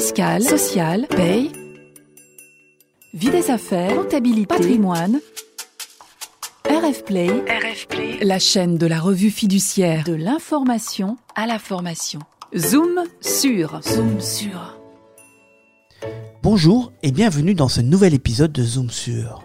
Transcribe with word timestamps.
fiscale, 0.00 0.42
sociale, 0.42 1.06
paye, 1.14 1.52
vie 3.12 3.28
des 3.28 3.50
affaires, 3.50 3.94
comptabilité, 3.94 4.46
patrimoine. 4.46 5.20
RF 6.64 7.04
Play, 7.04 7.28
la 8.22 8.38
chaîne 8.38 8.78
de 8.78 8.86
la 8.86 8.98
revue 8.98 9.28
fiduciaire 9.28 10.04
de 10.04 10.14
l'information 10.14 11.18
à 11.34 11.46
la 11.46 11.58
formation. 11.58 12.20
Zoom 12.56 13.04
sur, 13.20 13.78
zoom 13.82 14.22
sur. 14.22 14.78
Bonjour 16.42 16.92
et 17.02 17.12
bienvenue 17.12 17.54
dans 17.54 17.68
ce 17.68 17.82
nouvel 17.82 18.14
épisode 18.14 18.52
de 18.52 18.62
Zoom 18.62 18.88
sur. 18.88 19.44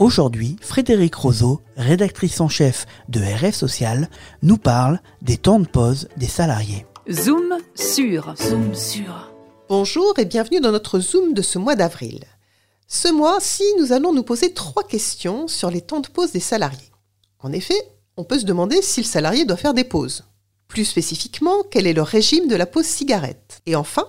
Aujourd'hui, 0.00 0.56
Frédéric 0.60 1.14
Roseau, 1.14 1.60
rédactrice 1.76 2.40
en 2.40 2.48
chef 2.48 2.86
de 3.08 3.20
RF 3.20 3.54
Social, 3.54 4.10
nous 4.42 4.58
parle 4.58 4.98
des 5.22 5.36
temps 5.36 5.60
de 5.60 5.68
pause 5.68 6.08
des 6.16 6.26
salariés. 6.26 6.84
Zoom 7.08 7.58
sur, 7.76 8.34
zoom 8.36 8.74
sur. 8.74 9.33
Bonjour 9.76 10.16
et 10.20 10.24
bienvenue 10.24 10.60
dans 10.60 10.70
notre 10.70 11.00
Zoom 11.00 11.34
de 11.34 11.42
ce 11.42 11.58
mois 11.58 11.74
d'avril. 11.74 12.20
Ce 12.86 13.08
mois-ci, 13.08 13.64
nous 13.80 13.92
allons 13.92 14.12
nous 14.12 14.22
poser 14.22 14.54
trois 14.54 14.86
questions 14.86 15.48
sur 15.48 15.68
les 15.68 15.80
temps 15.80 15.98
de 15.98 16.06
pause 16.06 16.30
des 16.30 16.38
salariés. 16.38 16.92
En 17.40 17.50
effet, 17.50 17.74
on 18.16 18.22
peut 18.22 18.38
se 18.38 18.44
demander 18.44 18.80
si 18.82 19.00
le 19.00 19.06
salarié 19.06 19.44
doit 19.44 19.56
faire 19.56 19.74
des 19.74 19.82
pauses. 19.82 20.22
Plus 20.68 20.84
spécifiquement, 20.84 21.64
quel 21.72 21.88
est 21.88 21.92
le 21.92 22.02
régime 22.02 22.46
de 22.46 22.54
la 22.54 22.66
pause 22.66 22.86
cigarette? 22.86 23.62
Et 23.66 23.74
enfin, 23.74 24.08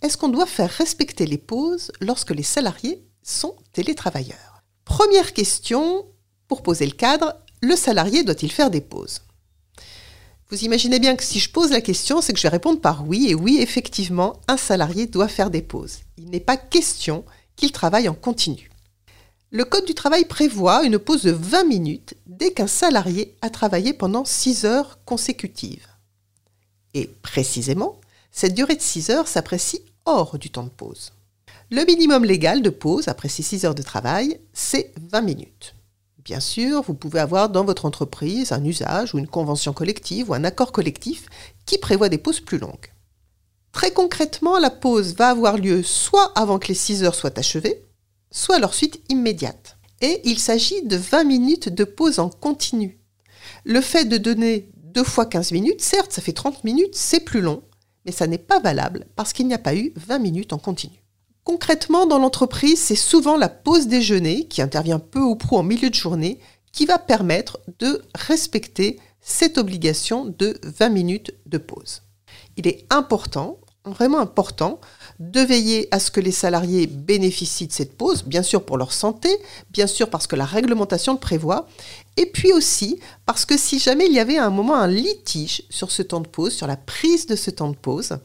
est-ce 0.00 0.16
qu'on 0.16 0.28
doit 0.28 0.46
faire 0.46 0.70
respecter 0.70 1.26
les 1.26 1.38
pauses 1.38 1.90
lorsque 2.00 2.30
les 2.30 2.44
salariés 2.44 3.04
sont 3.24 3.56
télétravailleurs? 3.72 4.62
Première 4.84 5.32
question, 5.32 6.06
pour 6.46 6.62
poser 6.62 6.86
le 6.86 6.92
cadre, 6.92 7.34
le 7.60 7.74
salarié 7.74 8.22
doit-il 8.22 8.52
faire 8.52 8.70
des 8.70 8.80
pauses? 8.80 9.22
Vous 10.54 10.64
imaginez 10.64 11.00
bien 11.00 11.16
que 11.16 11.24
si 11.24 11.40
je 11.40 11.50
pose 11.50 11.72
la 11.72 11.80
question, 11.80 12.20
c'est 12.20 12.32
que 12.32 12.38
je 12.38 12.44
vais 12.44 12.48
répondre 12.48 12.80
par 12.80 13.08
oui, 13.08 13.26
et 13.28 13.34
oui, 13.34 13.58
effectivement, 13.60 14.40
un 14.46 14.56
salarié 14.56 15.08
doit 15.08 15.26
faire 15.26 15.50
des 15.50 15.62
pauses. 15.62 16.02
Il 16.16 16.30
n'est 16.30 16.38
pas 16.38 16.56
question 16.56 17.24
qu'il 17.56 17.72
travaille 17.72 18.08
en 18.08 18.14
continu. 18.14 18.70
Le 19.50 19.64
Code 19.64 19.84
du 19.84 19.94
travail 19.94 20.26
prévoit 20.26 20.84
une 20.84 21.00
pause 21.00 21.22
de 21.22 21.32
20 21.32 21.64
minutes 21.64 22.14
dès 22.28 22.52
qu'un 22.52 22.68
salarié 22.68 23.34
a 23.42 23.50
travaillé 23.50 23.94
pendant 23.94 24.24
6 24.24 24.64
heures 24.64 25.00
consécutives. 25.04 25.88
Et 26.94 27.10
précisément, 27.22 28.00
cette 28.30 28.54
durée 28.54 28.76
de 28.76 28.80
6 28.80 29.10
heures 29.10 29.26
s'apprécie 29.26 29.82
hors 30.04 30.38
du 30.38 30.50
temps 30.50 30.62
de 30.62 30.68
pause. 30.68 31.10
Le 31.72 31.84
minimum 31.84 32.24
légal 32.24 32.62
de 32.62 32.70
pause 32.70 33.08
après 33.08 33.28
ces 33.28 33.42
6 33.42 33.64
heures 33.64 33.74
de 33.74 33.82
travail, 33.82 34.38
c'est 34.52 34.92
20 35.10 35.20
minutes. 35.22 35.74
Bien 36.24 36.40
sûr, 36.40 36.80
vous 36.80 36.94
pouvez 36.94 37.20
avoir 37.20 37.50
dans 37.50 37.66
votre 37.66 37.84
entreprise 37.84 38.52
un 38.52 38.64
usage 38.64 39.14
ou 39.14 39.18
une 39.18 39.28
convention 39.28 39.74
collective 39.74 40.30
ou 40.30 40.34
un 40.34 40.44
accord 40.44 40.72
collectif 40.72 41.26
qui 41.66 41.76
prévoit 41.76 42.08
des 42.08 42.16
pauses 42.16 42.40
plus 42.40 42.56
longues. 42.56 42.92
Très 43.72 43.92
concrètement, 43.92 44.58
la 44.58 44.70
pause 44.70 45.14
va 45.16 45.28
avoir 45.28 45.58
lieu 45.58 45.82
soit 45.82 46.32
avant 46.34 46.58
que 46.58 46.68
les 46.68 46.74
6 46.74 47.04
heures 47.04 47.14
soient 47.14 47.38
achevées, 47.38 47.84
soit 48.30 48.56
à 48.56 48.58
leur 48.58 48.72
suite 48.72 49.02
immédiate. 49.10 49.76
Et 50.00 50.22
il 50.24 50.38
s'agit 50.38 50.82
de 50.82 50.96
20 50.96 51.24
minutes 51.24 51.68
de 51.68 51.84
pause 51.84 52.18
en 52.18 52.30
continu. 52.30 52.98
Le 53.64 53.82
fait 53.82 54.06
de 54.06 54.16
donner 54.16 54.70
deux 54.76 55.04
fois 55.04 55.26
15 55.26 55.52
minutes, 55.52 55.82
certes, 55.82 56.12
ça 56.12 56.22
fait 56.22 56.32
30 56.32 56.64
minutes, 56.64 56.94
c'est 56.94 57.20
plus 57.20 57.42
long, 57.42 57.64
mais 58.06 58.12
ça 58.12 58.26
n'est 58.26 58.38
pas 58.38 58.60
valable 58.60 59.06
parce 59.14 59.34
qu'il 59.34 59.46
n'y 59.46 59.54
a 59.54 59.58
pas 59.58 59.74
eu 59.74 59.92
20 59.96 60.20
minutes 60.20 60.52
en 60.54 60.58
continu. 60.58 61.03
Concrètement, 61.44 62.06
dans 62.06 62.18
l'entreprise, 62.18 62.80
c'est 62.80 62.94
souvent 62.94 63.36
la 63.36 63.50
pause 63.50 63.86
déjeuner, 63.86 64.46
qui 64.48 64.62
intervient 64.62 64.98
peu 64.98 65.20
ou 65.20 65.36
prou 65.36 65.58
en 65.58 65.62
milieu 65.62 65.90
de 65.90 65.94
journée, 65.94 66.40
qui 66.72 66.86
va 66.86 66.98
permettre 66.98 67.60
de 67.78 68.02
respecter 68.14 68.98
cette 69.20 69.58
obligation 69.58 70.24
de 70.24 70.58
20 70.62 70.88
minutes 70.88 71.34
de 71.46 71.58
pause. 71.58 72.02
Il 72.56 72.66
est 72.66 72.86
important, 72.90 73.58
vraiment 73.84 74.20
important, 74.20 74.80
de 75.18 75.40
veiller 75.40 75.86
à 75.90 76.00
ce 76.00 76.10
que 76.10 76.20
les 76.20 76.32
salariés 76.32 76.86
bénéficient 76.86 77.66
de 77.66 77.72
cette 77.72 77.96
pause, 77.96 78.24
bien 78.24 78.42
sûr 78.42 78.64
pour 78.64 78.78
leur 78.78 78.92
santé, 78.92 79.28
bien 79.70 79.86
sûr 79.86 80.08
parce 80.08 80.26
que 80.26 80.36
la 80.36 80.46
réglementation 80.46 81.12
le 81.12 81.18
prévoit, 81.18 81.68
et 82.16 82.26
puis 82.26 82.52
aussi 82.52 83.00
parce 83.26 83.44
que 83.44 83.58
si 83.58 83.78
jamais 83.78 84.06
il 84.06 84.12
y 84.12 84.18
avait 84.18 84.38
à 84.38 84.46
un 84.46 84.50
moment 84.50 84.76
un 84.76 84.88
litige 84.88 85.62
sur 85.68 85.90
ce 85.90 86.02
temps 86.02 86.20
de 86.20 86.28
pause, 86.28 86.54
sur 86.54 86.66
la 86.66 86.76
prise 86.76 87.26
de 87.26 87.36
ce 87.36 87.50
temps 87.50 87.70
de 87.70 87.76
pause, 87.76 88.18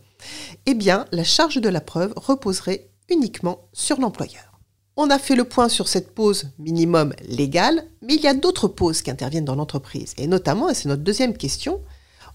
eh 0.66 0.74
bien 0.74 1.06
la 1.12 1.24
charge 1.24 1.58
de 1.58 1.70
la 1.70 1.82
preuve 1.82 2.14
reposerait 2.16 2.90
uniquement 3.10 3.70
sur 3.74 4.00
l'employeur. 4.00 4.60
On 4.96 5.10
a 5.10 5.20
fait 5.20 5.36
le 5.36 5.46
point 5.46 5.70
sur 5.70 5.88
cette 5.88 6.14
pause 6.14 6.50
minimum 6.58 7.14
légale, 7.28 7.86
mais 8.02 8.16
il 8.16 8.22
y 8.22 8.28
a 8.28 8.34
d'autres 8.34 8.68
pauses 8.68 9.02
qui 9.02 9.10
interviennent 9.12 9.46
dans 9.46 9.56
l'entreprise. 9.56 10.14
Et 10.18 10.28
notamment, 10.28 10.70
et 10.70 10.74
c'est 10.74 10.90
notre 10.90 11.04
deuxième 11.04 11.38
question, 11.38 11.82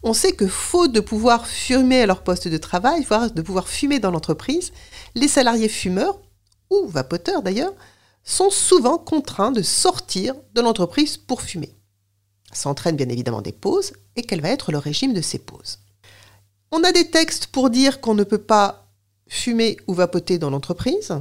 on 0.02 0.14
sait 0.14 0.32
que 0.32 0.46
faute 0.46 0.92
de 0.92 1.00
pouvoir 1.00 1.46
fumer 1.46 2.02
à 2.02 2.06
leur 2.06 2.22
poste 2.22 2.48
de 2.48 2.56
travail, 2.56 3.04
voire 3.04 3.30
de 3.30 3.42
pouvoir 3.42 3.68
fumer 3.68 3.98
dans 3.98 4.10
l'entreprise, 4.10 4.72
les 5.14 5.28
salariés 5.28 5.68
fumeurs, 5.68 6.20
ou 6.70 6.86
vapoteurs 6.86 7.42
d'ailleurs, 7.42 7.74
sont 8.22 8.50
souvent 8.50 8.98
contraints 8.98 9.52
de 9.52 9.62
sortir 9.62 10.34
de 10.54 10.60
l'entreprise 10.60 11.16
pour 11.16 11.42
fumer. 11.42 11.74
Ça 12.52 12.70
entraîne 12.70 12.96
bien 12.96 13.08
évidemment 13.08 13.42
des 13.42 13.52
pauses, 13.52 13.92
et 14.16 14.22
quel 14.22 14.40
va 14.40 14.48
être 14.48 14.72
le 14.72 14.78
régime 14.78 15.12
de 15.12 15.20
ces 15.20 15.38
pauses? 15.38 15.78
On 16.70 16.82
a 16.82 16.92
des 16.92 17.10
textes 17.10 17.48
pour 17.48 17.70
dire 17.70 18.00
qu'on 18.00 18.14
ne 18.14 18.24
peut 18.24 18.38
pas 18.38 18.83
fumer 19.26 19.76
ou 19.86 19.94
vapoter 19.94 20.38
dans 20.38 20.50
l'entreprise, 20.50 21.14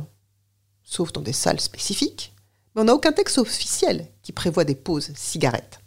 sauf 0.84 1.12
dans 1.14 1.22
des 1.22 1.34
salles 1.34 1.59
spécifiques, 1.59 2.34
mais 2.75 2.81
on 2.81 2.86
n'a 2.86 2.96
aucun 2.96 3.12
texte 3.12 3.38
officiel 3.38 4.08
qui 4.22 4.31
prévoit 4.31 4.66
des 4.66 4.75
pauses 4.75 5.12
cigarettes. 5.16 5.80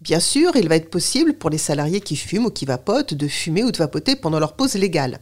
Bien 0.00 0.20
sûr, 0.20 0.54
il 0.56 0.68
va 0.68 0.76
être 0.76 0.90
possible 0.90 1.34
pour 1.34 1.50
les 1.50 1.58
salariés 1.58 2.00
qui 2.00 2.16
fument 2.16 2.46
ou 2.46 2.50
qui 2.50 2.66
vapotent 2.66 3.14
de 3.14 3.28
fumer 3.28 3.64
ou 3.64 3.72
de 3.72 3.78
vapoter 3.78 4.16
pendant 4.16 4.38
leur 4.38 4.54
pause 4.54 4.74
légale. 4.74 5.20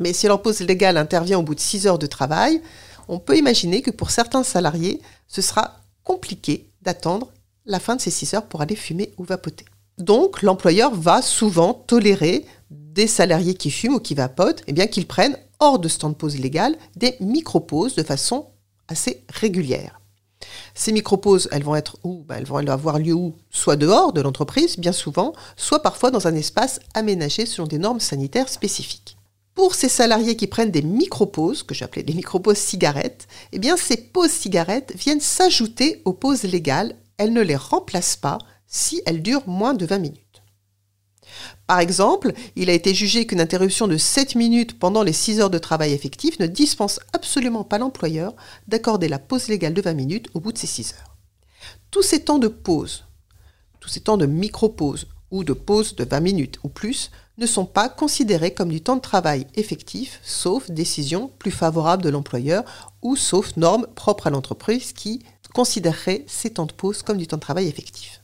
Mais 0.00 0.12
si 0.12 0.26
leur 0.26 0.42
pause 0.42 0.60
légale 0.60 0.96
intervient 0.96 1.38
au 1.38 1.42
bout 1.42 1.54
de 1.54 1.60
6 1.60 1.86
heures 1.86 1.98
de 1.98 2.06
travail, 2.06 2.62
on 3.08 3.18
peut 3.18 3.36
imaginer 3.36 3.82
que 3.82 3.90
pour 3.90 4.10
certains 4.10 4.42
salariés, 4.42 5.00
ce 5.28 5.42
sera 5.42 5.80
compliqué 6.02 6.70
d'attendre 6.82 7.32
la 7.66 7.78
fin 7.78 7.96
de 7.96 8.00
ces 8.00 8.10
6 8.10 8.34
heures 8.34 8.46
pour 8.46 8.62
aller 8.62 8.76
fumer 8.76 9.12
ou 9.18 9.24
vapoter. 9.24 9.64
Donc, 9.98 10.42
l'employeur 10.42 10.94
va 10.94 11.22
souvent 11.22 11.74
tolérer 11.74 12.44
des 12.94 13.08
salariés 13.08 13.54
qui 13.54 13.70
fument 13.70 13.96
ou 13.96 14.00
qui 14.00 14.14
vapotent, 14.14 14.62
eh 14.66 14.72
bien 14.72 14.86
qu'ils 14.86 15.06
prennent 15.06 15.36
hors 15.58 15.78
de 15.78 15.88
ce 15.88 15.98
temps 15.98 16.10
de 16.10 16.14
pause 16.14 16.38
légal 16.38 16.76
des 16.96 17.16
micro-pauses 17.20 17.96
de 17.96 18.02
façon 18.02 18.46
assez 18.88 19.24
régulière. 19.28 20.00
Ces 20.74 20.92
micro-pauses, 20.92 21.48
elles 21.50 21.64
vont 21.64 21.74
être 21.74 21.96
où? 22.04 22.24
Ben, 22.24 22.36
Elles 22.36 22.46
vont 22.46 22.56
avoir 22.68 22.98
lieu 22.98 23.14
où? 23.14 23.34
Soit 23.50 23.76
dehors 23.76 24.12
de 24.12 24.20
l'entreprise, 24.20 24.78
bien 24.78 24.92
souvent, 24.92 25.32
soit 25.56 25.82
parfois 25.82 26.10
dans 26.10 26.26
un 26.28 26.34
espace 26.34 26.80
aménagé 26.94 27.46
selon 27.46 27.66
des 27.66 27.78
normes 27.78 28.00
sanitaires 28.00 28.48
spécifiques. 28.48 29.16
Pour 29.54 29.74
ces 29.74 29.88
salariés 29.88 30.36
qui 30.36 30.46
prennent 30.46 30.70
des 30.70 30.82
micro-pauses, 30.82 31.62
que 31.62 31.74
j'appelais 31.74 32.02
des 32.02 32.14
micro-pauses 32.14 32.58
cigarettes, 32.58 33.26
eh 33.52 33.58
bien 33.58 33.76
ces 33.76 33.96
pauses 33.96 34.30
cigarettes 34.30 34.92
viennent 34.96 35.20
s'ajouter 35.20 36.02
aux 36.04 36.12
pauses 36.12 36.42
légales. 36.42 36.96
Elles 37.16 37.32
ne 37.32 37.42
les 37.42 37.56
remplacent 37.56 38.16
pas 38.16 38.38
si 38.66 39.00
elles 39.06 39.22
durent 39.22 39.48
moins 39.48 39.74
de 39.74 39.86
20 39.86 39.98
minutes. 39.98 40.23
Par 41.66 41.80
exemple, 41.80 42.32
il 42.56 42.68
a 42.68 42.74
été 42.74 42.92
jugé 42.92 43.26
qu'une 43.26 43.40
interruption 43.40 43.88
de 43.88 43.96
7 43.96 44.34
minutes 44.34 44.78
pendant 44.78 45.02
les 45.02 45.14
6 45.14 45.40
heures 45.40 45.50
de 45.50 45.58
travail 45.58 45.92
effectif 45.92 46.38
ne 46.38 46.46
dispense 46.46 47.00
absolument 47.12 47.64
pas 47.64 47.78
l'employeur 47.78 48.34
d'accorder 48.68 49.08
la 49.08 49.18
pause 49.18 49.48
légale 49.48 49.72
de 49.72 49.80
20 49.80 49.94
minutes 49.94 50.28
au 50.34 50.40
bout 50.40 50.52
de 50.52 50.58
ces 50.58 50.66
6 50.66 50.94
heures. 50.94 51.16
Tous 51.90 52.02
ces 52.02 52.24
temps 52.24 52.38
de 52.38 52.48
pause, 52.48 53.04
tous 53.80 53.88
ces 53.88 54.00
temps 54.00 54.18
de 54.18 54.26
micro-pause 54.26 55.06
ou 55.30 55.42
de 55.42 55.54
pause 55.54 55.96
de 55.96 56.04
20 56.04 56.20
minutes 56.20 56.58
ou 56.64 56.68
plus 56.68 57.10
ne 57.38 57.46
sont 57.46 57.64
pas 57.64 57.88
considérés 57.88 58.52
comme 58.52 58.68
du 58.68 58.80
temps 58.82 58.96
de 58.96 59.00
travail 59.00 59.46
effectif, 59.54 60.20
sauf 60.22 60.70
décision 60.70 61.30
plus 61.38 61.50
favorable 61.50 62.02
de 62.02 62.10
l'employeur 62.10 62.64
ou 63.02 63.16
sauf 63.16 63.56
normes 63.56 63.86
propres 63.94 64.26
à 64.26 64.30
l'entreprise 64.30 64.92
qui 64.92 65.22
considérerait 65.54 66.24
ces 66.26 66.50
temps 66.50 66.66
de 66.66 66.72
pause 66.72 67.02
comme 67.02 67.16
du 67.16 67.26
temps 67.26 67.36
de 67.36 67.42
travail 67.42 67.68
effectif. 67.68 68.20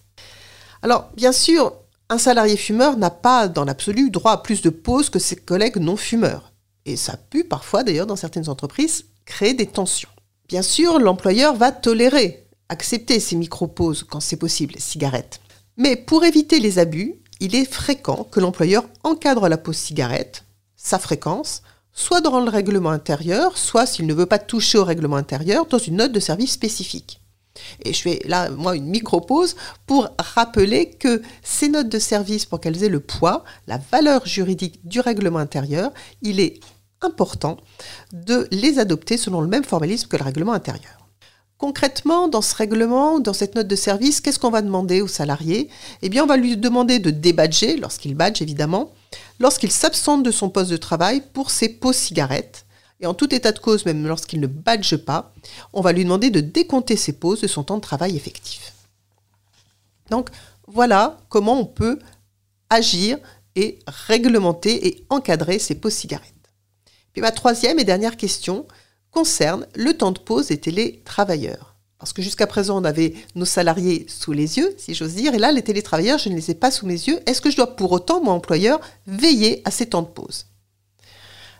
Alors, 0.83 1.11
bien 1.15 1.33
sûr, 1.33 1.75
un 2.11 2.19
salarié 2.19 2.57
fumeur 2.57 2.97
n'a 2.97 3.11
pas, 3.11 3.47
dans 3.47 3.65
l'absolu, 3.65 4.11
droit 4.11 4.33
à 4.33 4.37
plus 4.39 4.63
de 4.63 4.71
pauses 4.71 5.11
que 5.11 5.21
ses 5.21 5.37
collègues 5.37 5.77
non 5.77 5.97
fumeurs. 5.97 6.53
Et 6.85 6.97
ça 6.97 7.13
a 7.13 7.17
pu 7.17 7.45
parfois, 7.45 7.85
d'ailleurs, 7.85 8.09
dans 8.09 8.17
certaines 8.17 8.49
entreprises, 8.49 9.07
créer 9.25 9.55
des 9.55 9.67
tensions. 9.67 10.09
Bien 10.49 10.63
sûr, 10.63 10.99
l'employeur 10.99 11.55
va 11.55 11.71
tolérer, 11.71 12.49
accepter 12.69 13.21
ces 13.21 13.37
micro-pauses 13.37 14.03
quand 14.03 14.19
c'est 14.19 14.37
possible, 14.37 14.75
cigarettes. 14.79 15.41
Mais 15.77 15.95
pour 15.95 16.25
éviter 16.25 16.59
les 16.59 16.81
abus, 16.81 17.15
il 17.39 17.55
est 17.55 17.71
fréquent 17.73 18.25
que 18.25 18.41
l'employeur 18.41 18.85
encadre 19.05 19.49
la 19.49 19.57
pause 19.57 19.77
cigarette, 19.77 20.45
sa 20.77 20.99
fréquence, 20.99 21.63
soit 21.93 22.21
dans 22.21 22.41
le 22.41 22.51
règlement 22.51 22.91
intérieur, 22.91 23.57
soit 23.57 23.87
s'il 23.87 24.07
ne 24.07 24.15
veut 24.15 24.27
pas 24.27 24.41
toucher 24.41 24.79
au 24.79 24.85
règlement 24.85 25.17
intérieur, 25.17 25.67
dans 25.67 25.79
une 25.79 25.97
note 25.97 26.13
de 26.13 26.21
service 26.21 26.53
spécifique. 26.53 27.21
Et 27.85 27.93
je 27.93 28.03
fais 28.03 28.21
là, 28.27 28.51
moi, 28.51 28.77
une 28.77 28.87
micro-pause 28.87 29.57
pour 29.87 30.09
rappeler 30.19 30.91
que 30.91 31.23
ces 31.43 31.69
notes 31.69 31.89
de 31.89 31.99
service, 31.99 32.47
pour 32.47 32.61
qu'elles 32.61 32.83
aient 32.85 32.89
le 32.89 33.01
poids, 33.01 33.45
la 33.67 33.79
valeur 33.91 34.27
juridique 34.27 34.81
du 34.87 35.01
règlement 35.01 35.39
intérieur, 35.39 35.93
il 36.23 36.41
est 36.41 36.61
important 37.03 37.57
de 38.13 38.47
les 38.51 38.79
adopter 38.79 39.17
selon 39.17 39.41
le 39.41 39.49
même 39.49 39.65
formalisme 39.65 40.09
que 40.09 40.17
le 40.17 40.25
règlement 40.25 40.53
intérieur. 40.53 41.01
Concrètement, 41.61 42.29
dans 42.29 42.41
ce 42.41 42.55
règlement, 42.55 43.21
dans 43.21 43.35
cette 43.35 43.55
note 43.55 43.69
de 43.69 43.77
service, 43.77 44.23
qu'est-ce 44.23 44.39
qu'on 44.39 44.51
va 44.51 44.63
demander 44.63 45.03
au 45.03 45.07
salarié 45.07 45.69
Eh 46.01 46.09
bien, 46.09 46.25
on 46.25 46.27
va 46.27 46.39
lui 46.39 46.57
demander 46.57 46.99
de 47.01 47.11
débadger, 47.11 47.77
lorsqu'il 47.77 48.15
badge 48.15 48.41
évidemment, 48.41 48.93
lorsqu'il 49.41 49.71
s'absente 49.71 50.23
de 50.23 50.31
son 50.31 50.49
poste 50.49 50.71
de 50.71 50.79
travail 50.79 51.23
pour 51.35 51.51
ses 51.51 51.69
pauses 51.69 51.97
cigarettes. 51.97 52.65
Et 53.01 53.07
en 53.07 53.15
tout 53.15 53.35
état 53.35 53.53
de 53.53 53.59
cause, 53.59 53.87
même 53.87 54.07
lorsqu'il 54.07 54.41
ne 54.41 54.47
badge 54.47 54.97
pas, 54.97 55.33
on 55.73 55.81
va 55.81 55.93
lui 55.93 56.05
demander 56.05 56.31
de 56.31 56.41
décompter 56.41 56.97
ses 56.97 57.15
pauses 57.15 57.41
de 57.41 57.47
son 57.47 57.65
temps 57.65 57.77
de 57.77 57.83
travail 57.83 58.17
effectif. 58.17 58.75
Donc 60.11 60.29
voilà 60.67 61.19
comment 61.29 61.59
on 61.59 61.65
peut 61.65 61.99
agir 62.69 63.19
et 63.57 63.79
réglementer 63.87 64.87
et 64.87 65.07
encadrer 65.09 65.59
ces 65.59 65.75
pauses 65.75 65.95
cigarettes. 65.95 66.35
Puis 67.13 67.23
ma 67.23 67.33
troisième 67.33 67.79
et 67.79 67.85
dernière 67.85 68.17
question 68.17 68.67
concerne 69.11 69.67
le 69.75 69.97
temps 69.97 70.13
de 70.13 70.19
pause 70.19 70.49
des 70.49 70.59
télétravailleurs. 70.59 71.75
Parce 71.99 72.13
que 72.13 72.23
jusqu'à 72.23 72.47
présent, 72.47 72.81
on 72.81 72.85
avait 72.85 73.15
nos 73.35 73.45
salariés 73.45 74.07
sous 74.09 74.33
les 74.33 74.57
yeux, 74.57 74.75
si 74.79 74.95
j'ose 74.95 75.15
dire, 75.15 75.35
et 75.35 75.39
là, 75.39 75.53
les 75.53 75.63
télétravailleurs, 75.63 76.19
je 76.19 76.31
ne 76.31 76.35
les 76.35 76.51
ai 76.51 76.55
pas 76.55 76.71
sous 76.71 76.87
mes 76.87 76.95
yeux. 76.95 77.21
Est-ce 77.27 77.43
que 77.43 77.51
je 77.51 77.57
dois 77.57 77.77
pour 77.77 77.93
autant, 77.93 78.23
mon 78.23 78.33
employeur, 78.33 78.81
veiller 79.07 79.61
à 79.67 79.71
ces 79.71 79.87
temps 79.87 80.01
de 80.01 80.09
pause? 80.09 80.47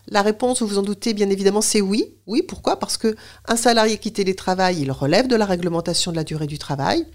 La 0.07 0.21
réponse, 0.21 0.61
vous 0.61 0.67
vous 0.67 0.77
en 0.77 0.83
doutez, 0.83 1.13
bien 1.13 1.29
évidemment, 1.29 1.61
c'est 1.61 1.81
oui. 1.81 2.15
Oui, 2.27 2.41
pourquoi? 2.41 2.79
Parce 2.79 2.97
que 2.97 3.15
un 3.45 3.55
salarié 3.55 3.97
qui 3.97 4.11
télétravaille, 4.11 4.81
il 4.81 4.91
relève 4.91 5.27
de 5.27 5.35
la 5.35 5.45
réglementation 5.45 6.11
de 6.11 6.17
la 6.17 6.23
durée 6.23 6.47
du 6.47 6.57
travail. 6.57 7.05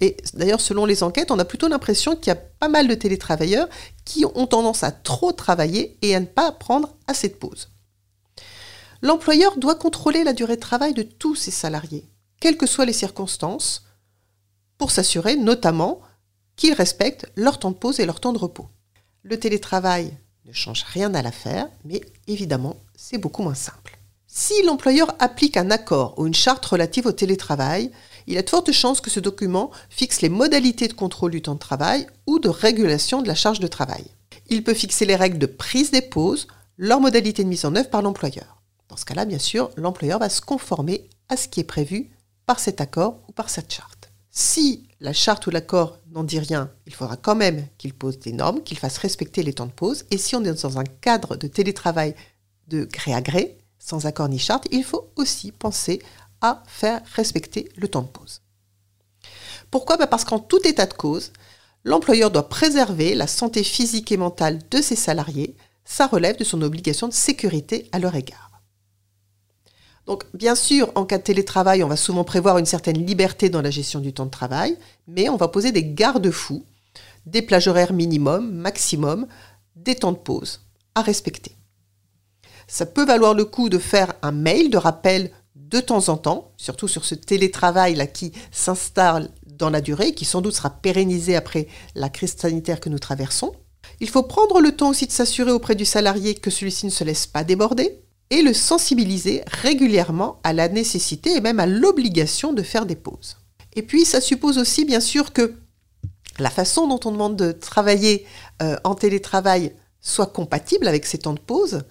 Et 0.00 0.16
d'ailleurs, 0.34 0.60
selon 0.60 0.84
les 0.84 1.02
enquêtes, 1.02 1.30
on 1.30 1.38
a 1.38 1.44
plutôt 1.44 1.68
l'impression 1.68 2.16
qu'il 2.16 2.28
y 2.28 2.36
a 2.36 2.36
pas 2.36 2.68
mal 2.68 2.86
de 2.86 2.94
télétravailleurs 2.94 3.68
qui 4.04 4.24
ont 4.34 4.46
tendance 4.46 4.84
à 4.84 4.92
trop 4.92 5.32
travailler 5.32 5.96
et 6.02 6.14
à 6.14 6.20
ne 6.20 6.26
pas 6.26 6.52
prendre 6.52 6.94
assez 7.06 7.28
de 7.28 7.34
pauses. 7.34 7.70
L'employeur 9.02 9.56
doit 9.56 9.74
contrôler 9.74 10.24
la 10.24 10.32
durée 10.32 10.56
de 10.56 10.60
travail 10.60 10.94
de 10.94 11.02
tous 11.02 11.34
ses 11.34 11.50
salariés, 11.50 12.08
quelles 12.40 12.56
que 12.56 12.66
soient 12.66 12.84
les 12.84 12.92
circonstances, 12.92 13.84
pour 14.78 14.90
s'assurer 14.90 15.36
notamment 15.36 16.00
qu'ils 16.56 16.74
respectent 16.74 17.30
leur 17.34 17.58
temps 17.58 17.70
de 17.70 17.76
pause 17.76 18.00
et 18.00 18.06
leur 18.06 18.20
temps 18.20 18.32
de 18.32 18.38
repos. 18.38 18.68
Le 19.22 19.38
télétravail 19.38 20.16
ne 20.46 20.52
change 20.52 20.84
rien 20.84 21.12
à 21.14 21.22
l'affaire, 21.22 21.68
mais 21.84 22.00
évidemment, 22.28 22.76
c'est 22.96 23.18
beaucoup 23.18 23.42
moins 23.42 23.54
simple. 23.54 23.98
Si 24.28 24.54
l'employeur 24.62 25.12
applique 25.18 25.56
un 25.56 25.72
accord 25.72 26.14
ou 26.18 26.26
une 26.26 26.34
charte 26.34 26.64
relative 26.64 27.06
au 27.06 27.12
télétravail, 27.12 27.90
il 28.28 28.38
a 28.38 28.42
de 28.42 28.50
fortes 28.50 28.70
chances 28.70 29.00
que 29.00 29.10
ce 29.10 29.18
document 29.18 29.72
fixe 29.90 30.20
les 30.20 30.28
modalités 30.28 30.86
de 30.86 30.92
contrôle 30.92 31.32
du 31.32 31.42
temps 31.42 31.54
de 31.54 31.58
travail 31.58 32.06
ou 32.26 32.38
de 32.38 32.48
régulation 32.48 33.22
de 33.22 33.28
la 33.28 33.34
charge 33.34 33.58
de 33.58 33.66
travail. 33.66 34.04
Il 34.48 34.62
peut 34.62 34.74
fixer 34.74 35.04
les 35.04 35.16
règles 35.16 35.38
de 35.38 35.46
prise 35.46 35.90
des 35.90 36.02
pauses, 36.02 36.46
leurs 36.78 37.00
modalités 37.00 37.42
de 37.42 37.48
mise 37.48 37.64
en 37.64 37.74
œuvre 37.74 37.90
par 37.90 38.02
l'employeur. 38.02 38.62
Dans 38.88 38.96
ce 38.96 39.04
cas-là, 39.04 39.24
bien 39.24 39.40
sûr, 39.40 39.70
l'employeur 39.76 40.20
va 40.20 40.28
se 40.28 40.40
conformer 40.40 41.08
à 41.28 41.36
ce 41.36 41.48
qui 41.48 41.58
est 41.58 41.64
prévu 41.64 42.10
par 42.44 42.60
cet 42.60 42.80
accord 42.80 43.18
ou 43.28 43.32
par 43.32 43.50
cette 43.50 43.72
charte. 43.72 43.95
Si 44.38 44.86
la 45.00 45.14
charte 45.14 45.46
ou 45.46 45.50
l'accord 45.50 45.96
n'en 46.10 46.22
dit 46.22 46.38
rien, 46.38 46.70
il 46.84 46.92
faudra 46.92 47.16
quand 47.16 47.34
même 47.34 47.66
qu'il 47.78 47.94
pose 47.94 48.18
des 48.18 48.34
normes, 48.34 48.62
qu'il 48.62 48.78
fasse 48.78 48.98
respecter 48.98 49.42
les 49.42 49.54
temps 49.54 49.64
de 49.64 49.72
pause. 49.72 50.04
Et 50.10 50.18
si 50.18 50.36
on 50.36 50.44
est 50.44 50.62
dans 50.62 50.78
un 50.78 50.84
cadre 50.84 51.36
de 51.36 51.48
télétravail 51.48 52.14
de 52.68 52.84
gré 52.84 53.14
à 53.14 53.22
gré, 53.22 53.56
sans 53.78 54.04
accord 54.04 54.28
ni 54.28 54.38
charte, 54.38 54.68
il 54.70 54.84
faut 54.84 55.10
aussi 55.16 55.52
penser 55.52 56.02
à 56.42 56.62
faire 56.66 57.00
respecter 57.14 57.70
le 57.76 57.88
temps 57.88 58.02
de 58.02 58.08
pause. 58.08 58.42
Pourquoi? 59.70 59.96
Bah, 59.96 60.06
Parce 60.06 60.26
qu'en 60.26 60.38
tout 60.38 60.60
état 60.68 60.84
de 60.84 60.92
cause, 60.92 61.32
l'employeur 61.84 62.30
doit 62.30 62.50
préserver 62.50 63.14
la 63.14 63.26
santé 63.26 63.64
physique 63.64 64.12
et 64.12 64.18
mentale 64.18 64.58
de 64.70 64.82
ses 64.82 64.96
salariés. 64.96 65.56
Ça 65.86 66.06
relève 66.06 66.36
de 66.36 66.44
son 66.44 66.60
obligation 66.60 67.08
de 67.08 67.14
sécurité 67.14 67.88
à 67.90 67.98
leur 67.98 68.14
égard. 68.14 68.45
Donc, 70.06 70.24
bien 70.34 70.54
sûr, 70.54 70.92
en 70.94 71.04
cas 71.04 71.18
de 71.18 71.24
télétravail, 71.24 71.82
on 71.82 71.88
va 71.88 71.96
souvent 71.96 72.22
prévoir 72.22 72.58
une 72.58 72.66
certaine 72.66 73.04
liberté 73.04 73.48
dans 73.48 73.62
la 73.62 73.70
gestion 73.70 74.00
du 74.00 74.12
temps 74.12 74.26
de 74.26 74.30
travail, 74.30 74.78
mais 75.08 75.28
on 75.28 75.36
va 75.36 75.48
poser 75.48 75.72
des 75.72 75.84
garde-fous, 75.84 76.64
des 77.26 77.42
plages 77.42 77.66
horaires 77.66 77.92
minimum, 77.92 78.52
maximum, 78.52 79.26
des 79.74 79.96
temps 79.96 80.12
de 80.12 80.18
pause 80.18 80.62
à 80.94 81.02
respecter. 81.02 81.56
Ça 82.68 82.86
peut 82.86 83.04
valoir 83.04 83.34
le 83.34 83.44
coup 83.44 83.68
de 83.68 83.78
faire 83.78 84.14
un 84.22 84.32
mail 84.32 84.70
de 84.70 84.78
rappel 84.78 85.30
de 85.54 85.80
temps 85.80 86.08
en 86.08 86.16
temps, 86.16 86.52
surtout 86.56 86.86
sur 86.86 87.04
ce 87.04 87.16
télétravail-là 87.16 88.06
qui 88.06 88.32
s'installe 88.52 89.30
dans 89.46 89.70
la 89.70 89.80
durée, 89.80 90.12
qui 90.14 90.24
sans 90.24 90.40
doute 90.40 90.54
sera 90.54 90.70
pérennisé 90.70 91.34
après 91.34 91.66
la 91.96 92.08
crise 92.08 92.36
sanitaire 92.36 92.78
que 92.78 92.88
nous 92.88 92.98
traversons. 92.98 93.52
Il 94.00 94.08
faut 94.08 94.22
prendre 94.22 94.60
le 94.60 94.76
temps 94.76 94.90
aussi 94.90 95.06
de 95.06 95.12
s'assurer 95.12 95.50
auprès 95.50 95.74
du 95.74 95.84
salarié 95.84 96.34
que 96.34 96.50
celui-ci 96.50 96.86
ne 96.86 96.90
se 96.90 97.04
laisse 97.04 97.26
pas 97.26 97.44
déborder, 97.44 98.00
et 98.30 98.42
le 98.42 98.52
sensibiliser 98.52 99.42
régulièrement 99.46 100.40
à 100.42 100.52
la 100.52 100.68
nécessité 100.68 101.36
et 101.36 101.40
même 101.40 101.60
à 101.60 101.66
l'obligation 101.66 102.52
de 102.52 102.62
faire 102.62 102.86
des 102.86 102.96
pauses. 102.96 103.36
Et 103.74 103.82
puis 103.82 104.04
ça 104.04 104.20
suppose 104.20 104.58
aussi 104.58 104.84
bien 104.84 105.00
sûr 105.00 105.32
que 105.32 105.54
la 106.38 106.50
façon 106.50 106.86
dont 106.86 107.00
on 107.04 107.12
demande 107.12 107.36
de 107.36 107.52
travailler 107.52 108.26
euh, 108.62 108.76
en 108.84 108.94
télétravail 108.94 109.72
soit 110.00 110.26
compatible 110.26 110.88
avec 110.88 111.06
ces 111.06 111.18
temps 111.18 111.34
de 111.34 111.40
pause. 111.40 111.82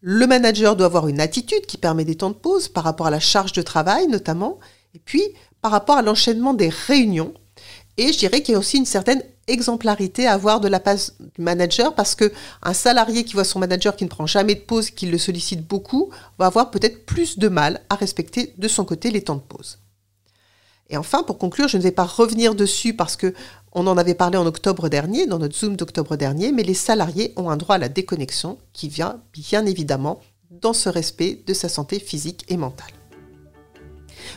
Le 0.00 0.26
manager 0.26 0.76
doit 0.76 0.86
avoir 0.86 1.08
une 1.08 1.20
attitude 1.20 1.66
qui 1.66 1.78
permet 1.78 2.04
des 2.04 2.16
temps 2.16 2.30
de 2.30 2.34
pause 2.34 2.68
par 2.68 2.84
rapport 2.84 3.06
à 3.06 3.10
la 3.10 3.20
charge 3.20 3.52
de 3.52 3.62
travail 3.62 4.08
notamment, 4.08 4.58
et 4.94 4.98
puis 4.98 5.22
par 5.60 5.70
rapport 5.70 5.96
à 5.96 6.02
l'enchaînement 6.02 6.54
des 6.54 6.68
réunions. 6.68 7.34
Et 7.96 8.12
je 8.12 8.18
dirais 8.18 8.42
qu'il 8.42 8.52
y 8.52 8.56
a 8.56 8.58
aussi 8.58 8.78
une 8.78 8.86
certaine 8.86 9.22
exemplarité 9.48 10.26
à 10.26 10.34
avoir 10.34 10.60
de 10.60 10.68
la 10.68 10.80
part 10.80 10.96
du 10.96 11.42
manager 11.42 11.94
parce 11.94 12.14
que 12.14 12.32
un 12.62 12.74
salarié 12.74 13.24
qui 13.24 13.34
voit 13.34 13.44
son 13.44 13.58
manager 13.58 13.96
qui 13.96 14.04
ne 14.04 14.08
prend 14.08 14.26
jamais 14.26 14.54
de 14.54 14.60
pause, 14.60 14.90
qui 14.90 15.06
le 15.06 15.18
sollicite 15.18 15.66
beaucoup, 15.66 16.10
va 16.38 16.46
avoir 16.46 16.70
peut-être 16.70 17.04
plus 17.06 17.38
de 17.38 17.48
mal 17.48 17.80
à 17.90 17.94
respecter 17.94 18.54
de 18.56 18.68
son 18.68 18.84
côté 18.84 19.10
les 19.10 19.22
temps 19.22 19.36
de 19.36 19.40
pause. 19.40 19.78
Et 20.90 20.96
enfin, 20.96 21.22
pour 21.22 21.38
conclure, 21.38 21.68
je 21.68 21.78
ne 21.78 21.82
vais 21.82 21.90
pas 21.90 22.04
revenir 22.04 22.54
dessus 22.54 22.94
parce 22.94 23.16
que 23.16 23.34
on 23.72 23.86
en 23.86 23.96
avait 23.96 24.14
parlé 24.14 24.36
en 24.36 24.44
octobre 24.44 24.88
dernier, 24.90 25.26
dans 25.26 25.38
notre 25.38 25.56
Zoom 25.56 25.76
d'octobre 25.76 26.16
dernier, 26.16 26.52
mais 26.52 26.62
les 26.62 26.74
salariés 26.74 27.32
ont 27.36 27.48
un 27.48 27.56
droit 27.56 27.76
à 27.76 27.78
la 27.78 27.88
déconnexion 27.88 28.58
qui 28.74 28.88
vient 28.88 29.20
bien 29.32 29.64
évidemment 29.64 30.20
dans 30.50 30.74
ce 30.74 30.90
respect 30.90 31.42
de 31.46 31.54
sa 31.54 31.70
santé 31.70 31.98
physique 31.98 32.44
et 32.48 32.58
mentale. 32.58 33.01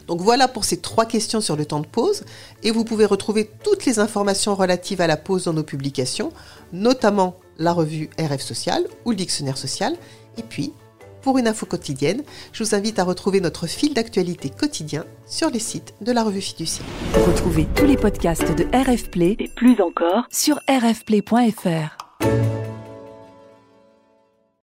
Donc 0.08 0.22
voilà 0.22 0.48
pour 0.48 0.66
ces 0.66 0.78
trois 0.78 1.06
questions 1.06 1.42
sur 1.42 1.56
le 1.56 1.66
temps 1.66 1.80
de 1.80 1.88
pause 1.88 2.24
et 2.64 2.72
vous 2.72 2.84
pouvez 2.84 3.06
retrouver 3.06 3.50
toutes 3.64 3.86
les 3.86 4.00
informations 4.00 4.56
relatives 4.56 5.02
à 5.02 5.08
la 5.08 5.18
pause 5.18 5.46
dans 5.46 5.54
nos 5.54 5.64
publications, 5.64 6.32
notamment 6.74 7.38
la 7.58 7.74
revue 7.74 8.10
RF 8.20 8.42
Social 8.42 8.84
ou 9.06 9.12
le 9.12 9.16
dictionnaire 9.16 9.58
social. 9.58 9.96
Et 10.38 10.44
puis, 10.44 10.74
pour 11.22 11.40
une 11.40 11.48
info 11.48 11.66
quotidienne, 11.66 12.22
je 12.54 12.64
vous 12.64 12.76
invite 12.76 13.00
à 13.00 13.04
retrouver 13.04 13.42
notre 13.42 13.66
fil 13.66 13.96
d'actualité 13.96 14.52
quotidien 14.52 15.06
sur 15.26 15.50
les 15.50 15.60
sites 15.60 15.96
de 16.02 16.12
la 16.12 16.24
revue 16.24 16.42
fiduciaire. 16.42 16.86
Retrouvez 17.28 17.66
tous 17.76 17.86
les 17.86 17.98
podcasts 17.98 18.56
de 18.56 18.64
RF 18.72 19.10
Play 19.10 19.36
et 19.40 19.48
plus 19.48 19.82
encore 19.82 20.26
sur 20.30 20.60
rfplay.fr. 20.70 21.98